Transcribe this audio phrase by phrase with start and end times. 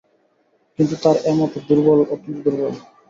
[0.79, 1.53] কিন্তু তার এ মত
[2.05, 2.73] অত্যন্ত দুর্বল।